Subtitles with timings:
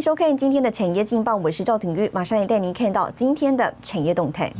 [0.00, 4.50] 迎收看今天的产业劲报，我是赵廷玉，马上也带您看到今天的产业动态。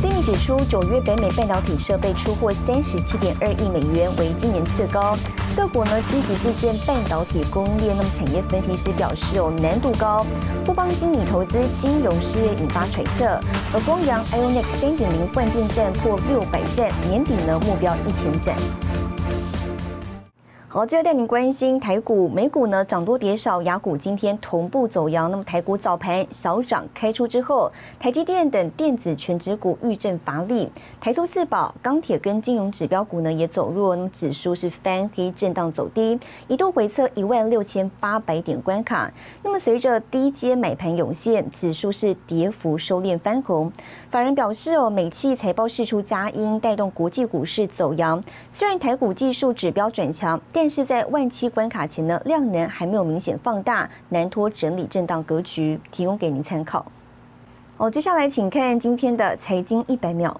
[0.00, 5.16] CMI 指出，九月北美半导体设备出货三十七点二亿美元，为今年次高。
[5.54, 10.26] 各国呢积极自建半导体供应链，那么产业分析师表示哦，难度高。
[10.64, 13.38] 富邦经理投资金融事业引发揣测。
[13.72, 18.56] 而光阳 Ionix 三点零换电站破六百站，年底呢目标一千站。
[20.72, 25.28] 好，接着带您关心台股、美股呢涨多跌少，雅股今天同步走阳。
[25.28, 30.70] 那么台股早盘小涨开出之后，台积电等电子全指股遇震乏力，
[31.00, 39.12] 台塑四宝、钢铁跟金融指标股呢也走弱，那么指数是翻黑震荡走低，一度回测一万六千八百点关卡。
[39.42, 43.72] 那么随着低阶买盘涌现，指数是跌幅收敛翻红。
[44.08, 48.22] 法人表示哦，美企财报释出佳音，带动国际股市走阳。
[48.52, 56.84] 虽然台股技术指标转强，但是在万七关卡前呢，量能还没有明显放大，难脱整理震荡格局，提供给您参考。
[57.78, 60.38] 哦，接下来请看今天的财经一百秒。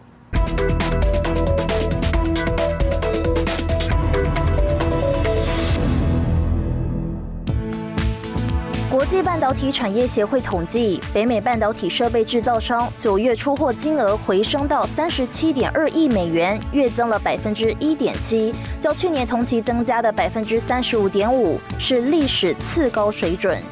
[8.91, 23.63] 国际半导体产业协会统计，北美半导体设备制造商九月出货金额回升到三十七点二亿美元，月增了百分之一点七，较去年同期增加的百分之三十五点五，是历史次高水准。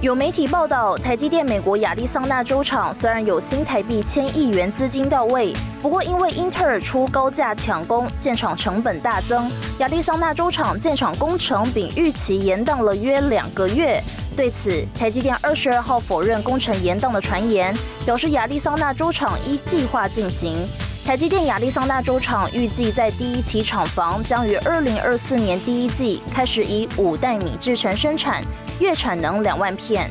[0.00, 14.02] 有媒体报道，台积电美国亚利桑那州厂虽然有新台币千亿元资金到位，不过因为英特尔出高价抢工，建厂成本大增，亚利桑那州厂建厂工程比预期延宕了约两个月。
[14.34, 17.76] 对此，台积电二十二号否认工程延宕的传言，
[18.06, 20.56] 表示亚利桑那州厂依计划进行。
[21.04, 28.42] 台积电亚利桑那州厂预计在第一期厂房将于二零二四年第一季开始以五代米制成生产。
[28.80, 30.10] 月产能两万片。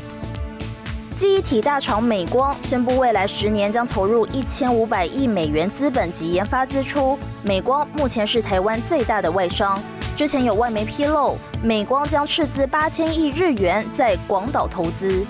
[1.18, 7.20] 记忆体大厂美光宣布，未来十年将投入一千五百亿美元资本及研发支出。
[7.44, 9.78] 美光目前是台湾最大的外商。
[10.16, 15.26] 之前有外媒披露，美光将斥资八千亿日元在广岛投资。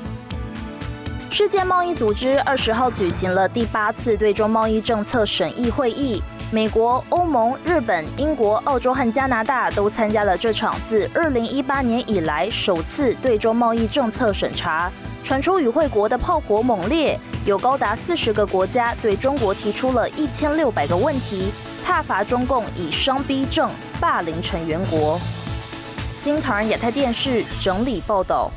[1.32, 6.22] 世界贸易组织二十号举行了第八次对中贸易政策审议会议。
[6.52, 14.92] 美国、欧盟、日本、英国、澳洲和加拿大都参加了这场自二零一八年以来首次对中贸易政策审查。
[15.24, 17.16] 传出与会国的炮火猛烈，
[17.46, 21.52] 有高达四十个国家对中国提出了一千六百个问题，
[21.86, 25.20] 挞伐中共以双逼政、霸凌成员国。
[26.14, 28.50] 新唐人亚太电视整理报道。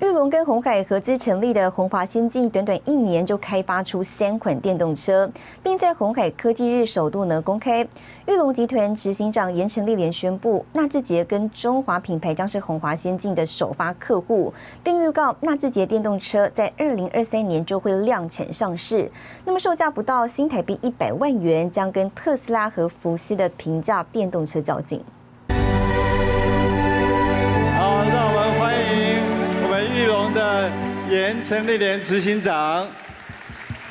[0.00, 5.30] 玉龙跟红海合资成立的宏华先进，短短一年就开发出三款电动车，
[5.62, 7.86] 并在红海科技日首度呢公开。
[8.26, 19.08] 玉龙集团执行长严成立连宣布，纳智捷跟中华品牌将是宏华先进的首发客户，并预告纳智捷电动车在二零二三年就会量产上市。
[19.44, 25.00] 那么售价不到新台币一百万元，将跟特斯拉和福斯的平价电动车较劲。
[31.14, 32.88] 严陈立莲执行长，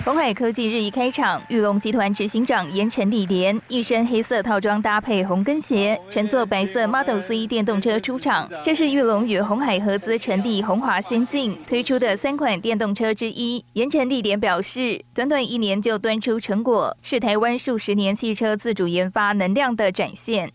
[0.03, 8.49] 鸿海科技日一开场，玉龙集团执行长严陈立莲一身黑色套装搭配红跟鞋，乘坐白色 Model C 电动车出场。
[8.61, 13.63] 这是玉龙与鸿海合资成立红华先进推出的三款电动车之一。
[13.71, 20.51] 严陈立莲表示，短短一年就端出成果，是台湾数十年汽车自主研发能量的展现。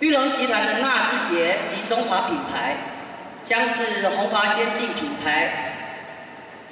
[0.00, 2.76] 玉龙集团的纳智捷及中华品牌，
[3.44, 5.69] 将是红华先进品牌。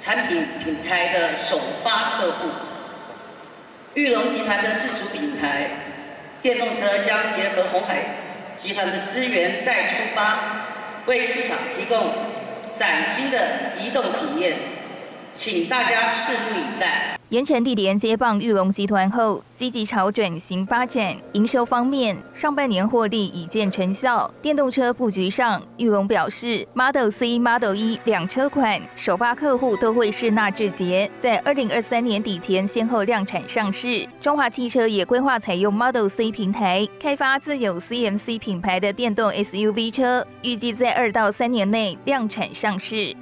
[0.03, 2.49] 产品品牌的首发客户，
[3.95, 5.69] 玉龙集团的自主品牌
[6.41, 7.97] 电动车将结合红海
[8.55, 10.39] 集团的资源再出发，
[11.05, 12.13] 为市场提供
[12.77, 14.55] 崭新的移动体验，
[15.33, 17.17] 请大家拭目以待。
[17.29, 21.15] 盐城地联接棒玉龙集团后，积极朝转型发展。
[21.33, 24.29] 营收方面，上半年获利已见成效。
[24.41, 34.07] 电动车布局上，玉龙表示，Model C、Model E 两车款首发客户都会是纳智捷，在二零二三年底前先后量产上市。
[34.19, 43.15] 中华汽车也规划采用 Model C 平台，开发自有 CMC 品牌的电动 SUV 车，预计在二到三年内量产上市。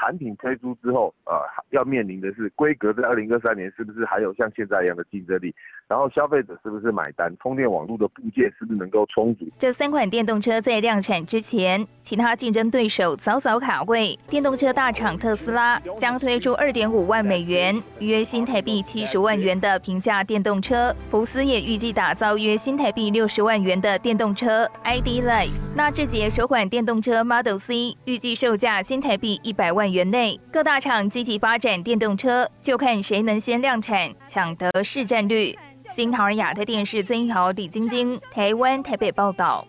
[0.00, 1.38] 产品推出之后，呃，
[1.68, 5.54] 要面临的是规格在二零二三年是不是还有像现在一样的竞争力？
[5.90, 7.36] 然后消费者是不是买单？
[7.42, 9.44] 充电网络的部件是不是能够充足？
[9.58, 14.16] 这三款电动车在量产之前，其他竞争对手早早卡位。
[14.28, 25.24] 电动车大厂特斯拉将推出二点五万美元（约新台币七十万元）的平价电动车，福斯也预计打造约新台币六十万元的电动车 ID.
[25.24, 25.50] Light。
[25.74, 30.38] 纳智捷首款电动车 Model C 预计售价新台币一百万元内。
[30.52, 35.58] 各大厂积极发展电动车，就看谁能先量产，抢得市占率。
[35.92, 39.66] 新唐人亚太电视曾一豪、李晶晶，台湾台北报道。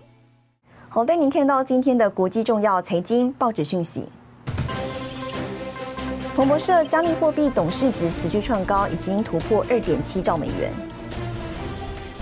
[0.87, 4.07] 好，带您看到今天的国际重要财经报纸讯息。
[6.35, 10.71] 彭博社加密货币总市值持续创高，已经突破二点七兆美元。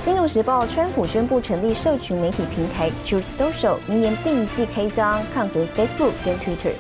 [0.02, 6.72] 金融时报，川普宣布成立社群媒体平台 Truth Social，明年第一季开张，抗衡 Facebook 跟 Twitter。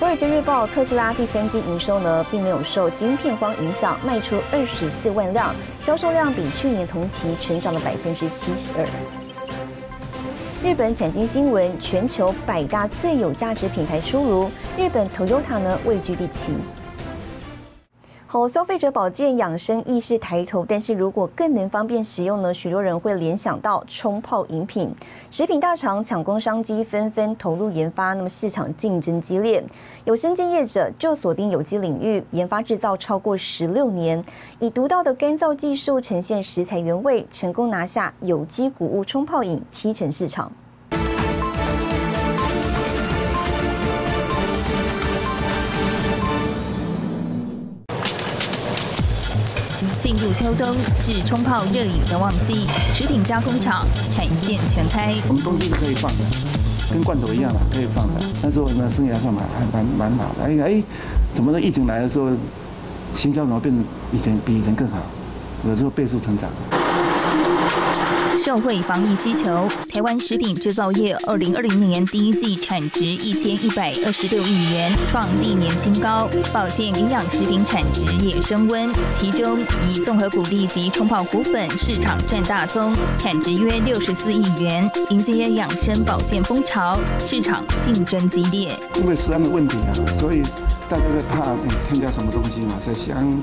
[0.00, 8.86] 华尔街日报，特斯拉第三季营收呢，并没有受晶片荒影响，卖出二十四万辆，销售量比去年同期成长了百分之七十二。
[10.62, 16.52] 日本产经新闻，全球百大最有价值品牌出炉，日本 Toyota 呢位居第七。
[18.30, 22.52] 好，消费者保健养生意识抬头，但是如果更能方便使用呢？
[22.52, 24.94] 许多人会联想到冲泡饮品。
[25.30, 29.64] 食品大厂抢攻商机，纷纷投入研发，那么市场竞争激烈。
[30.04, 34.22] 有生技业者就锁定有机领域，研发制造超过十六年，
[34.58, 40.52] 以独到的干燥技术呈现食材原味，成功拿下有机谷物冲泡饮七成市场。
[50.20, 50.66] 入秋冬
[50.96, 55.14] 是冲泡热饮的旺季，食品加工厂产线全开。
[55.28, 56.24] 我们东西是可以放的，
[56.92, 58.20] 跟罐头一样嘛，可以放的。
[58.42, 60.44] 但是我们生意还算蛮还蛮蛮好的。
[60.44, 60.82] 哎哎，
[61.32, 61.60] 怎么的？
[61.60, 62.30] 疫情来的时候，
[63.14, 64.98] 行销怎么变成以前比以前更好？
[65.68, 66.50] 有时候倍速成长。
[68.38, 76.28] 社会防疫需求，台湾食品制造业二零二零年第一季产值一千一百二十六亿元，创历年新高。
[76.52, 78.88] 保健营养食品产值也升温，
[79.18, 79.58] 其中
[79.88, 84.88] 以综合谷粒及冲泡谷粉市场占大宗，产值约六十四亿元。
[85.10, 88.72] 迎接养生保健风潮，市场竞争激烈。
[88.94, 90.42] 因为食安的问题啊，所以
[90.88, 91.56] 大家怕
[91.88, 93.42] 添加什么东西嘛，在香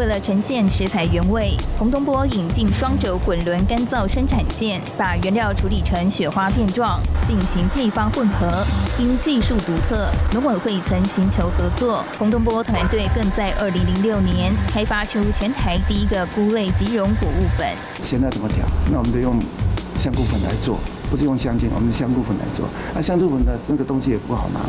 [0.00, 6.98] 为了呈现食材原味，洪东波引进双轴滚轮干燥生产线，把原料处理成雪花片状，
[7.28, 8.64] 进行配方混合。
[8.98, 17.68] 因技术独特，农委会曾寻求合作，洪东波团队更在2006年开发出全台第一个菇类即溶谷物粉。
[18.02, 18.64] 现在怎么调？
[18.90, 19.38] 那我们就用。
[19.98, 20.78] 香菇粉来做，
[21.10, 22.64] 不是用香精，我们香菇粉来做。
[22.94, 24.60] 那香菇粉的那个东西也不好拿，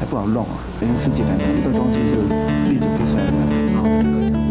[0.00, 0.58] 还不好弄啊。
[0.80, 2.61] 因为十几年很多东西是。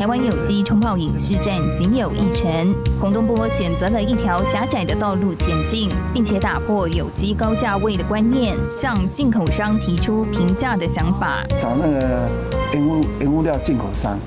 [0.00, 11.44] 台湾有机冲泡饮市占仅有一成，洪东波选择了一条狭窄的道路前进，并且打破有机高价位的观念，向进口商提出平价的想法。
[11.58, 12.26] 找那个
[12.72, 14.18] 原物原物料进口商，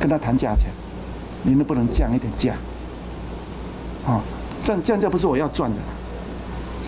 [0.00, 0.68] 跟他谈价钱，
[1.44, 2.54] 你能不能降一点价？
[4.04, 4.20] 啊，
[4.64, 5.76] 降降价不是我要赚的，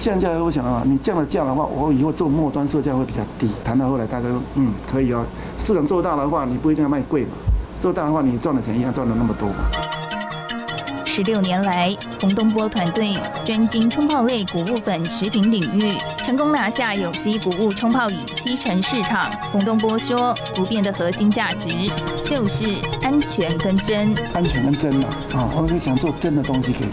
[0.01, 3.49] 降价我想啊，你降了价的话，我以后做末端售价会比较低。
[3.63, 5.25] 谈到后来，大家说嗯可以哦，
[5.57, 7.29] 市场做大的话，你不一定要卖贵嘛，
[7.83, 9.55] 做大的话，你赚的钱一样赚了那么多嘛。
[11.05, 13.13] 十六年来，洪东波团队
[13.45, 19.29] 专精冲泡类谷物粉食品领域，成功拿下有机谷物冲泡饮七成市场。
[19.51, 21.69] 洪东波说，不变的核心价值
[22.25, 24.15] 就是安全跟真。
[24.33, 26.87] 安全跟真嘛，啊，我是想做真的东西给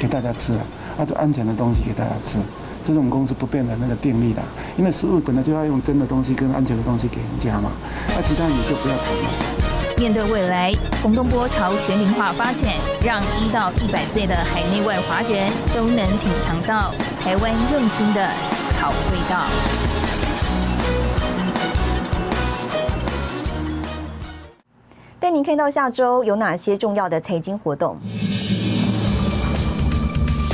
[0.00, 0.60] 给大家吃啊，
[0.98, 2.38] 啊，做安全的东西给大家吃，
[2.84, 4.42] 这是我们公司不变的那个定力的。
[4.76, 7.72] 因为食物本来就要用真的东西跟安全的东西给人家嘛，
[8.14, 9.59] 那其他你就不要谈了。
[10.00, 12.72] 面对未来，洪东波朝全龄化发展，
[13.04, 16.90] 让一到一百岁的海内外华人都能品尝到
[17.20, 18.26] 台湾用心的
[18.80, 19.44] 好味道。
[25.18, 27.98] 带您看到下周有哪些重要的财经活动。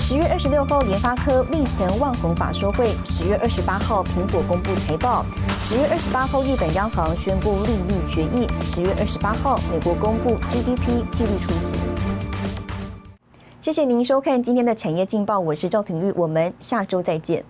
[0.09, 5.27] 十月二十六号联发科力神万红法说会十月二十八号苹果公布财报
[5.59, 11.75] 十月二十八号日本央行宣布利率决议十月二十八号美国公布 gdp 纪律初值。
[13.61, 17.45] 谢谢您收看今天的产业劲爆我是赵廷玉我们下周再见。